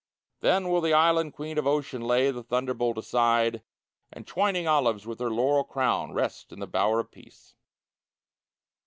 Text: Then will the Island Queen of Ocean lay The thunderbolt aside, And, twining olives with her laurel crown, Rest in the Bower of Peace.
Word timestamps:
Then 0.39 0.67
will 0.69 0.81
the 0.81 0.93
Island 0.95 1.33
Queen 1.33 1.59
of 1.59 1.67
Ocean 1.67 2.01
lay 2.01 2.31
The 2.31 2.41
thunderbolt 2.41 2.97
aside, 2.97 3.61
And, 4.11 4.25
twining 4.25 4.67
olives 4.67 5.05
with 5.05 5.19
her 5.19 5.29
laurel 5.29 5.63
crown, 5.63 6.11
Rest 6.11 6.51
in 6.51 6.59
the 6.59 6.65
Bower 6.65 6.99
of 7.01 7.11
Peace. 7.11 7.53